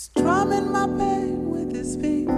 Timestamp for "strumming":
0.00-0.70